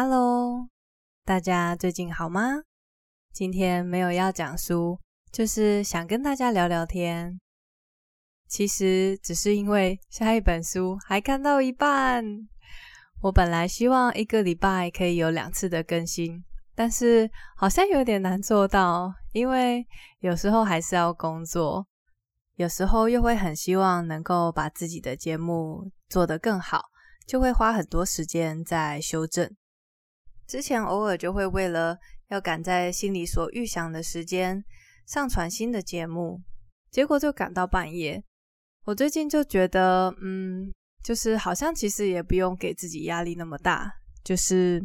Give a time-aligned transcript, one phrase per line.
[0.00, 0.68] Hello，
[1.24, 2.62] 大家最近好吗？
[3.32, 5.00] 今天没有要讲书，
[5.32, 7.40] 就是想跟大家聊聊天。
[8.46, 12.24] 其实只是因为下一本书还看到一半。
[13.22, 16.44] 我本来希望一个礼拜可以有两次的更新，
[16.76, 19.84] 但是好像有点难做到，因为
[20.20, 21.84] 有时候还是要工作，
[22.54, 26.84] 有时候又会很希望能够把自己的节目做得更好，
[27.26, 29.52] 就会花很多时间在修正。
[30.48, 31.98] 之前偶尔就会为了
[32.28, 34.64] 要赶在心里所预想的时间
[35.06, 36.40] 上传新的节目，
[36.90, 38.24] 结果就赶到半夜。
[38.86, 40.72] 我最近就觉得，嗯，
[41.04, 43.92] 就是好像其实也不用给自己压力那么大，
[44.24, 44.82] 就是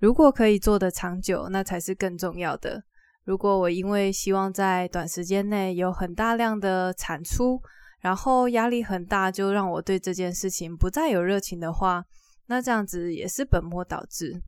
[0.00, 2.82] 如果可以做得长久，那才是更重要的。
[3.22, 7.62] 如果我因为希望在短时间内有很大量的产出，
[8.00, 12.04] 然后压力很大，就让我对这件事情不再有热情的话，
[12.46, 14.42] 那这样子也是本末倒置。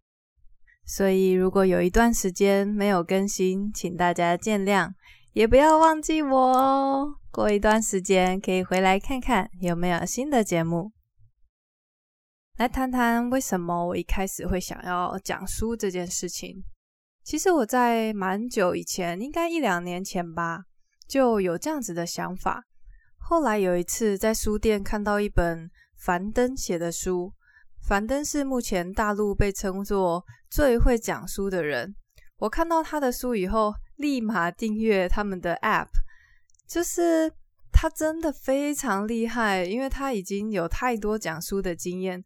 [0.87, 4.93] 所以，如果有一段时间没有更新，请大家见谅，
[5.33, 7.17] 也不要忘记我哦。
[7.33, 10.93] 过一段时间可以回来看看有没有新的节目。
[12.57, 16.65] 来谈谈为什么我一开始会想要讲书这件事情。
[17.25, 20.61] 其实我在蛮久以前，应该一两年前吧，
[21.09, 22.65] 就有这样子的想法。
[23.19, 27.33] 后来有一次在书店看到一本樊登写的书。
[27.83, 30.25] 樊登是目前大陆被称作
[30.57, 31.95] 最会讲书的人。
[32.39, 35.89] 我看到他的书以后，立马订阅他们的 App。
[36.67, 37.31] 就是
[37.71, 42.25] 他真的非常厉害，因为他已经有太多讲书的经验。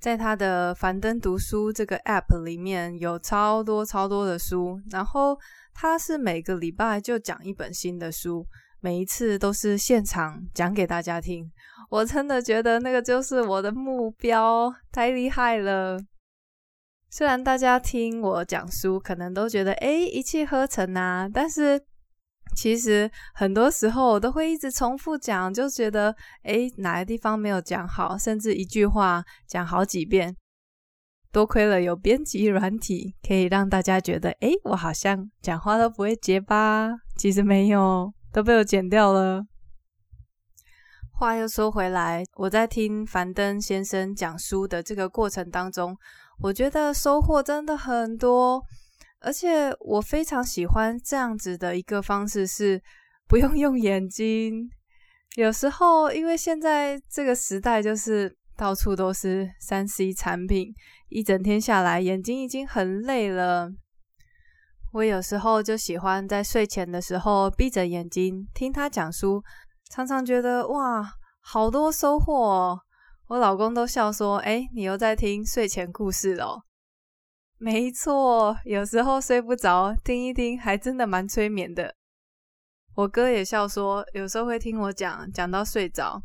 [0.00, 5.38] 在他的樊登读书这个 App 里面有超多超多的书，然后
[5.74, 8.46] 他是每个礼拜就讲一本新的书。
[8.80, 11.44] 每一次都是现场讲给大家听，
[11.90, 15.98] 我真的觉得那个就是我的目标，太厉害了。
[17.16, 21.82] 虽然大家听我讲书，可能都觉得诶一气呵成啊，但是
[22.54, 30.36] 其实很多时候我都会一直重复讲，就觉得诶哪个地方没有讲好，甚至一句话讲好几遍。
[31.32, 38.12] 多亏了有编辑软体，可以让大家觉得诶我好像讲话都不会结巴，其实没有。
[38.30, 39.42] 都被我剪掉了。
[41.18, 45.96] 话又说回来，我在听樊登先生讲书的这个过程当中，
[46.42, 48.62] 我觉得收获真的很多，
[49.20, 52.82] 而且我非常喜欢这样子的一个方式，是
[53.26, 54.68] 不用用眼睛。
[55.36, 60.72] 有时候，因为现在这个时代就是到处都是三 C 产品，
[61.08, 63.70] 一整天下来，眼睛已经很累了。
[64.92, 69.42] 我有时候就喜欢在睡前的时候闭着眼睛听他讲书，
[69.90, 71.06] 常常觉得哇，
[71.40, 72.80] 好多收获哦。
[73.28, 76.62] 我老公都笑说：“诶，你又在听睡前故事哦。”
[77.58, 81.94] 没错，有时候睡不着，听一听还真的蛮催眠的。
[82.94, 86.22] 我哥也笑说，有时候会听我讲，讲到睡着。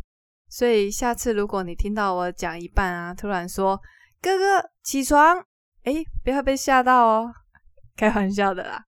[0.49, 3.79] 所以下次如果你听到我讲一半啊，突然说
[4.21, 5.43] “哥哥起床”，
[5.85, 7.33] 诶，不要被吓到哦。
[7.95, 8.83] 开玩笑的啦。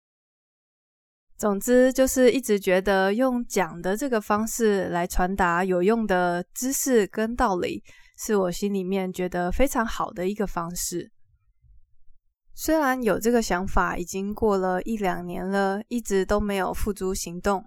[1.36, 7.82] 总之就是一直觉得用讲的这个方式来传达有用的知识跟道理，
[8.22, 11.10] 是我心里面觉得非常好的一个方式。
[12.54, 17.64] 虽然有这个想法，已经过了一两年了，一直都没有付诸行动。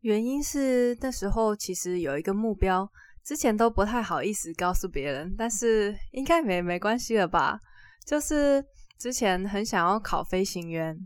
[0.00, 2.88] 原因是那时候其实有一个目标，
[3.24, 7.58] 之前都不太好意思告诉别人，但是应该没没关系了吧？
[8.06, 8.64] 就是。
[8.98, 10.96] 之前很想要考飞行员，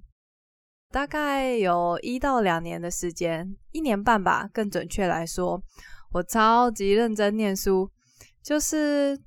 [0.91, 5.59] 大概有一到两年的时间，一年半吧，更准确来说，
[6.13, 7.91] 我超级认真念书，
[8.47, 9.21] 就是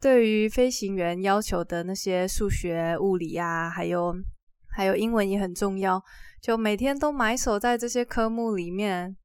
[0.00, 4.12] 对于飞行员要求的那些数学、物理啊，还有
[4.66, 6.02] 还有英文也很重要，
[6.42, 9.16] 就每天都埋首在这些科目里面，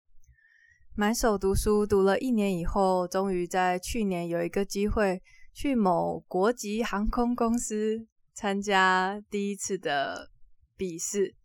[0.94, 5.20] 埋首读书，读了一年以后，终于在去年有一个机会
[5.56, 8.06] 去某国际航空公司。
[8.34, 10.30] 参加第一次的
[10.78, 11.36] 笔试，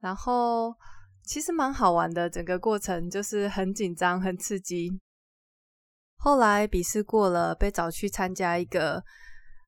[0.00, 0.74] 然后
[1.22, 4.98] 其实蛮好玩的，整个过程就是很紧张、很刺激。
[6.24, 9.04] 后来笔试过了，被找去参加一个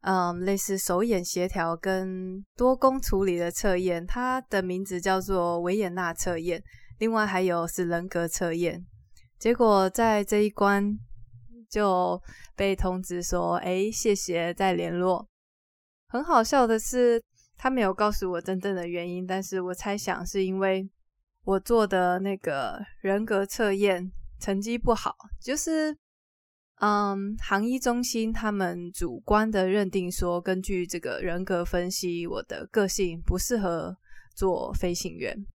[0.00, 6.62] 嗯类似手眼协调跟多工处理的测验，它的名字叫做维也纳测验，
[6.98, 8.82] 另外还有是人格测验。
[9.38, 10.98] 结果在这一关
[11.68, 12.18] 就
[12.56, 15.28] 被通知说：“哎，谢谢，再联络。”
[16.08, 17.22] 很好笑的是，
[17.58, 20.88] 他没有告诉我真正的原因，但是我猜想是因为
[21.44, 24.10] 我做的那个人格测验
[24.40, 25.94] 成绩不好，就是
[26.78, 33.96] 嗯，航医中心他们主观的认定说，根据这个人格分析，我的个性不适合
[34.34, 35.46] 做飞行员。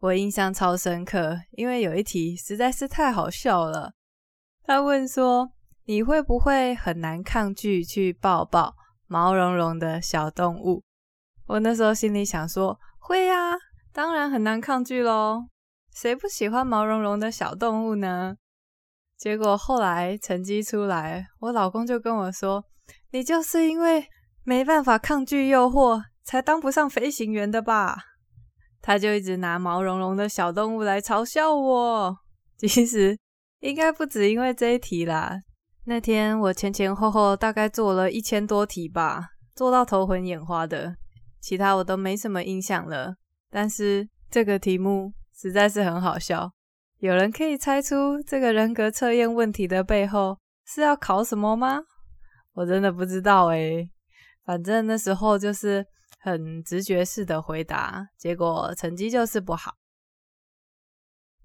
[0.00, 3.92] 我印象超深刻，因为有一题实在是太好笑了。
[4.64, 5.52] 他问说
[5.86, 8.74] ：“你会不会很难抗拒去抱抱
[9.06, 10.82] 毛茸茸的小动物？”
[11.46, 13.56] 我那时候心里想说：“会呀，
[13.92, 15.46] 当然很难抗拒喽，
[15.94, 18.36] 谁不喜欢毛茸茸的小动物呢？”
[19.20, 22.64] 结果后来成绩出来，我老公就跟我说
[23.12, 24.08] ：“你就是因为
[24.44, 27.98] 没办法抗拒诱惑，才当不上飞行员的吧？”
[28.80, 32.16] 他就一直拿毛茸茸的小动物来嘲笑我。
[32.56, 33.14] 其实
[33.58, 35.38] 应该不止因为这一题啦。
[35.84, 39.22] 那天我前前后后大概做了一千多题吧，
[39.54, 40.96] 做到头昏眼花的。
[41.42, 43.16] 其他我都没什么印象了。
[43.50, 46.50] 但是这个题目实在是很好笑。
[47.00, 51.82] 有人可以猜出这个人格测验问题的背后是要考什么吗？
[52.54, 53.90] 我真的不知道诶。
[54.44, 55.84] 反正那时候就是。
[56.22, 59.72] 很直觉式的回答，结果成绩就是不好。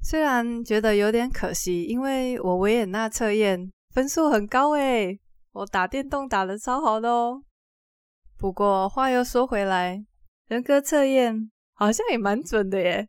[0.02, 5.18] 虽然觉得有点可惜，因为我维也纳测验分数很高诶，
[5.54, 7.42] 我打电动打得超好的哦。
[8.38, 10.06] 不过话又说回来，
[10.48, 13.08] 人格测验好像也蛮准的耶。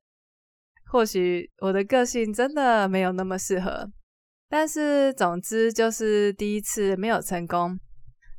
[0.89, 3.91] 或许我的个性真的没有那么适合，
[4.49, 7.79] 但是总之就是第一次没有成功。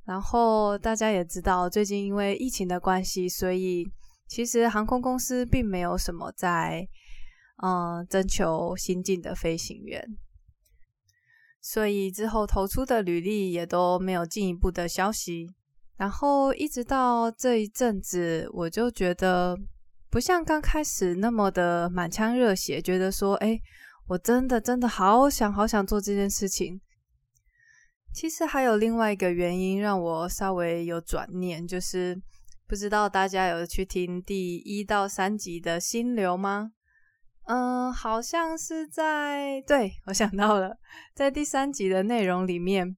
[0.06, 3.86] 然后大家也知道，最近因为疫情的关系，所以
[4.28, 6.88] 其实航空公司并没有什么在
[7.62, 10.02] 嗯征求新进的飞行员，
[11.62, 15.50] 所以之后投出的履历也都没有进一步的消息。
[15.98, 19.58] 然后一直到这一阵子，我就觉得
[20.09, 23.59] 不像刚开始那么的满腔热血，觉得说，哎，
[24.07, 26.80] 我真的真的好想好想做这件事情。
[28.13, 32.19] 其实还有另外一个原因让我稍微有转念，就是
[32.68, 36.71] 不知道大家有去听第一到三集的心流吗？
[37.45, 40.77] 嗯，好像是在，对，我想到了，
[41.13, 42.98] 在第三集的内容里面，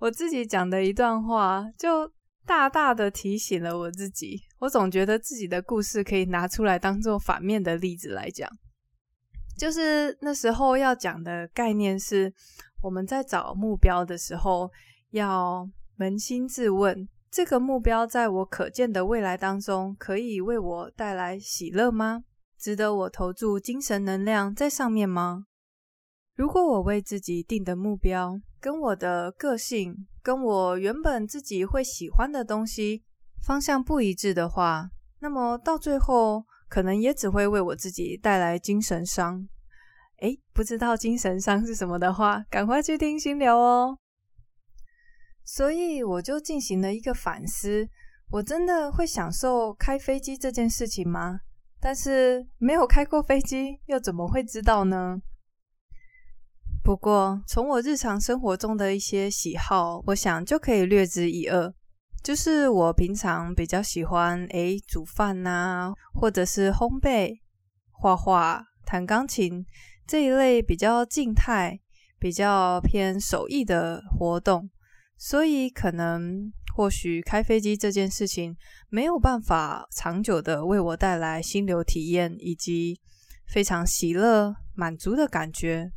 [0.00, 2.12] 我自己讲的一段话，就
[2.44, 4.42] 大大的提醒了我自己。
[4.60, 8.50] 我总觉得自己的故事可以拿出来当做反面的例子来讲，
[9.56, 12.32] 就是那时候要讲的概念是。
[12.80, 14.70] 我们在找目标的时候，
[15.10, 15.68] 要
[15.98, 22.22] 扪心自问：这个目标在我可见的未来当中，可以为我带来喜乐吗？
[22.56, 25.46] 值得我投注精神能量在上面吗？
[26.36, 33.02] 如果我为自己定的目标跟我的个性、跟我原本自己会喜欢的东西
[33.42, 34.90] 方向不一致的话，
[35.20, 39.48] 那么到最后可能也只会为我自己带来精神伤。
[40.20, 43.98] 诶，不知道精神伤是什么的话，赶快去听心流哦。
[45.44, 47.88] 所以我就进行了一个反思：
[48.30, 51.40] 我真的会享受开飞机这件事情吗？
[51.80, 55.18] 但是没有开过飞机，又怎么会知道呢？
[56.82, 61.72] 不过从我日常生活中的一些喜好，我想就可以略知一二。
[62.28, 67.38] 就是我平常比较喜欢诶煮饭呐，或者是烘焙、
[67.90, 69.64] 画画、弹钢琴。
[70.06, 71.80] 这一类比较静态、
[72.18, 74.68] 比较偏手艺的活动，
[75.16, 78.54] 所以可能或许开飞机这件事情
[78.90, 83.00] 没有办法长久的为我带来心流体验以及
[83.46, 85.90] 非常喜乐满足的感觉。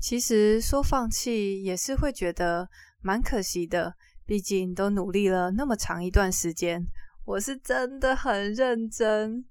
[0.00, 2.68] 其实说放弃也是会觉得
[3.02, 3.96] 蛮可惜的，
[4.28, 6.84] 毕竟都努力了那么长一段时间，
[7.24, 9.42] 我是真的很认真。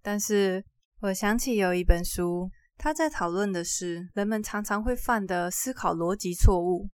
[0.00, 0.64] 但是
[1.00, 2.48] 我想起有一本书。
[2.80, 6.88] 他在讨论的是人们常常会犯的思考逻辑错误，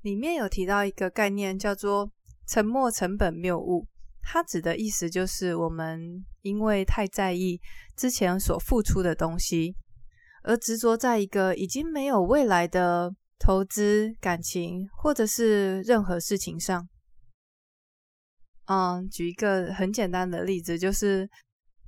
[0.00, 2.10] 里面有提到一个概念叫做
[2.48, 3.86] “沉没成本谬误”。
[4.24, 7.60] 它指的意思就是我们因为太在意
[7.94, 9.76] 之前所付出的东西，
[10.44, 16.88] 而执着在一个已经没有未来的投资、感情或者是任何事情上。
[18.66, 21.28] 嗯，举一个很简单的例子，就是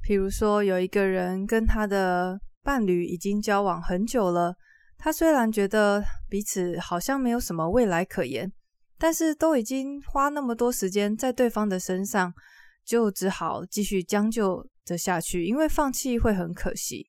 [0.03, 4.57] 比如说有一个人跟他的伴侣已经交往很久了，
[4.99, 8.53] 他虽然觉得彼此好像没有什么未来可言，
[8.99, 12.35] 但是都已经花那么多时间在对方的身上，
[12.85, 17.09] 就只好继续将就着下去，因为放弃会很可惜。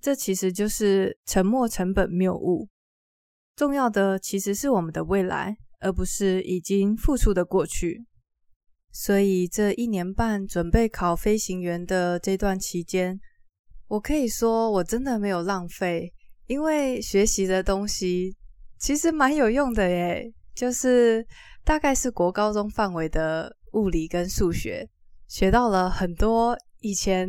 [0.00, 2.68] 这其实就是沉没成本谬误。
[3.56, 8.04] 重要的其实是我们的未来，而不是已经付出的过去。
[8.92, 13.18] 所以这一年半准备考飞行员的这段期间，
[13.88, 16.12] 我可以说，我真的没有浪费，
[16.46, 18.36] 因为学习的东西
[18.78, 21.26] 其实蛮有用的耶，就是
[21.64, 24.88] 大概是国高中范围的物理跟数学，
[25.26, 27.28] 学到了很多以前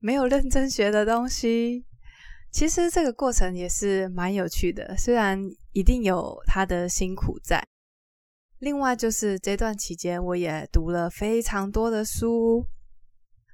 [0.00, 1.84] 没有认真学的东西。
[2.50, 5.38] 其实这个过程也是蛮有趣的，虽然
[5.72, 7.62] 一定有他的辛苦在。
[8.58, 12.66] 另外就是这段期间，我也读了非常多的书。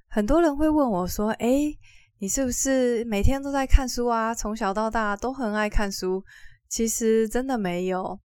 [0.07, 1.77] 很多人会问我说：“诶，
[2.19, 4.33] 你是不是每天都在看书啊？
[4.33, 6.23] 从小到大都很爱看书？”
[6.67, 8.19] 其实真的没有。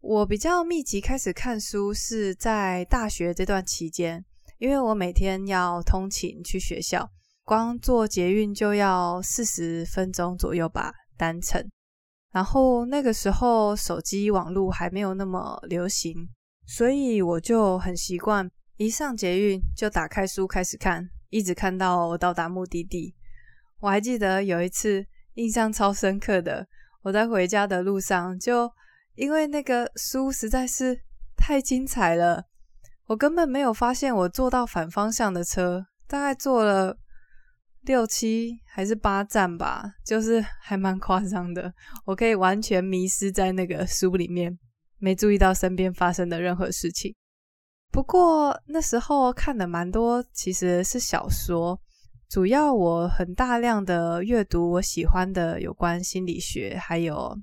[0.00, 4.24] 我比较密集开始看书是在大学这段期间，
[4.58, 7.10] 因为我每天要通勤去学校。
[7.44, 11.62] 光坐捷运就要四十分钟左右吧，单程。
[12.32, 16.28] 然后那个时候手机网络还没有那么流行，
[16.66, 23.14] 所以我就很习惯一上捷运就打开书开始看，一直看到我到达目的地。
[23.78, 26.66] 我还记得有一次印象超深刻的，
[27.02, 28.72] 我在回家的路上，就
[29.16, 30.98] 因为那个书实在是
[31.36, 32.46] 太精彩了，
[33.06, 36.96] 我根本没有发现我坐到反方向的车，大概坐了。
[37.86, 41.72] 六七还是八站吧，就是还蛮夸张的。
[42.04, 44.58] 我可以完全迷失在那个书里面，
[44.98, 47.14] 没注意到身边发生的任何事情。
[47.92, 51.80] 不过那时候看的蛮多，其实是小说。
[52.30, 57.36] 主要我很大量的阅读我喜欢的有关心理学，还有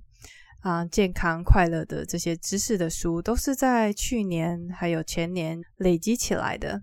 [0.62, 6.82] 啊、健康快乐的这些知识的书，都是在去年还有前年累积起来的。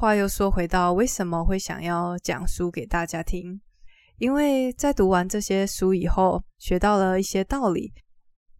[0.00, 3.60] 话又说回到，为什么会想要讲书给大家听？
[4.18, 7.92] 因为在读完这些书以后，学到了一些道理。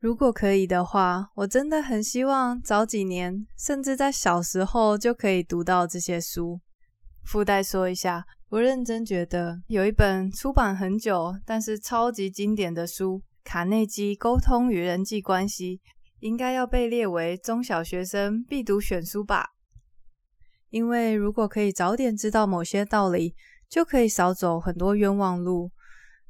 [0.00, 6.60] 如果可以的话，我真的很希望早几年，甚至在小时候就可以读到这些书。
[7.22, 15.76] 附带说一下，我认真觉得有一本出版很久，但是超级经典的书《卡内基沟通与人际关系》，
[16.18, 19.50] 应该要被列为中小学生必读选书吧。
[20.70, 23.34] 因为如果可以早点知道某些道理，
[23.68, 25.70] 就可以少走很多冤枉路，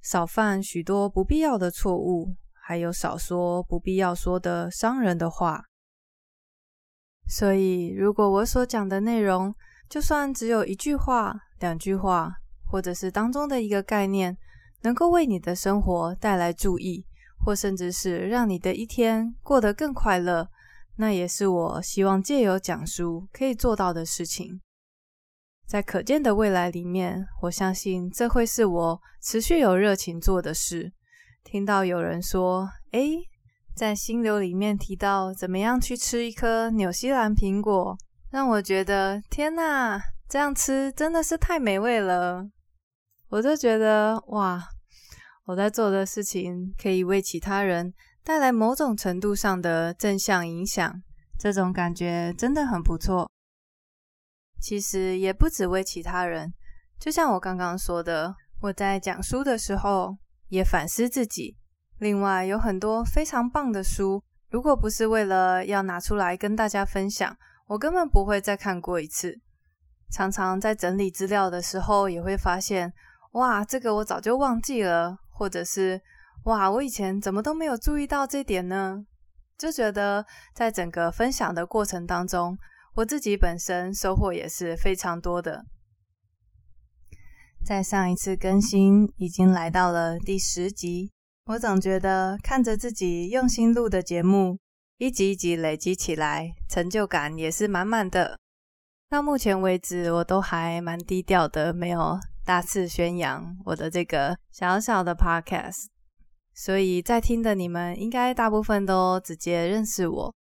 [0.02, 5.64] 少犯许多不必要的错误，还有少说不必要说的伤人的话。
[7.26, 9.54] 所以，如果我所讲的内容，
[9.88, 12.33] 就算只有一句话、两句话，
[12.64, 14.37] 或者是当中的一个概念，
[14.83, 17.04] 能够为你的生活带来注意，
[17.45, 20.49] 或甚至是让你的一天过得更快乐。
[21.00, 24.61] 那也是我希望借由讲书可以做到的事情。
[25.64, 30.93] 在可见的未来里面，我相信这会是我持续有热情做的事。
[31.45, 33.21] 听到有人说：“诶，
[33.76, 37.97] 在心流里面提到怎么样去吃一颗纽西兰苹果”，
[38.33, 42.45] 让我觉得天哪，这样吃真的是太美味了。
[43.28, 44.67] 我就觉得哇，
[45.45, 47.95] 我在做的事情可以为其他人。
[48.28, 51.02] 带来某种程度上的正向影响，
[51.38, 53.26] 这种感觉真的很不错。
[54.61, 56.52] 其实也不只为其他人，
[57.00, 60.14] 就像我刚刚说的，我在讲书的时候
[60.49, 61.56] 也反思自己。
[62.00, 67.35] 另外有很多非常棒的书，如果不是为了要拿出来跟大家分享，
[67.66, 69.40] 我根本不会再看过一次。
[70.11, 72.92] 常常在整理资料的时候，也会发现，
[73.32, 76.02] 哇，这个我早就忘记了，或者是。
[76.49, 79.05] 哇，我以前怎么都没有注意到这点呢？
[79.59, 80.25] 就觉得
[80.55, 82.57] 在整个分享的过程当中，
[82.95, 85.67] 我自己本身收获也是非常多的。
[87.67, 91.12] 在上一次更新已经来到了第十集，
[91.45, 94.57] 我总觉得看着自己用心录的节目，
[94.97, 98.38] 一集一集累积起来，成就感也是满满的。
[99.11, 105.88] 到目前为止，我都还蛮低调的，没有大肆宣扬我的这个小小的 podcast。
[106.59, 110.35] 所以在听的你们应该大部分都直接认识我。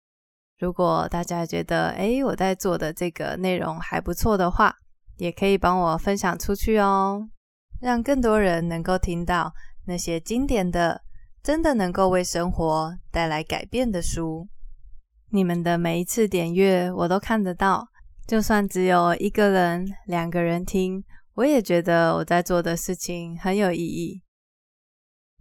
[0.59, 4.75] 如果大家觉得诶，我在做的这个内容还不错的话，
[5.19, 7.29] 也可以帮我分享出去哦，
[7.83, 9.53] 让更多人能够听到
[9.85, 11.03] 那些经典的、
[11.43, 14.49] 真的能够为生活带来改变的书。
[15.29, 17.89] 你们的每一次点阅我都看得到，
[18.27, 21.05] 就算只有一个人、两个人听，
[21.35, 24.23] 我也觉得我在做的事情很有意义。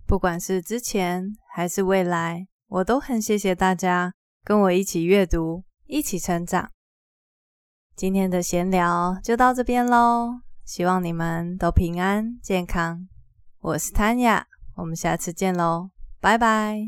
[0.07, 6.69] 不管是之前还是未来，我都很谢谢大家跟我一起阅读，一起成长。
[7.95, 13.07] 今天的闲聊就到这边喽，希望你们都平安健康。
[13.61, 14.43] 我是 Tanya，
[14.75, 16.79] 我们下次见喽，拜拜。